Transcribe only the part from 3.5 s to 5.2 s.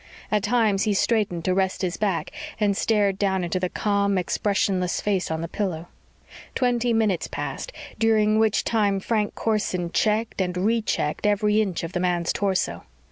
the calm, expressionless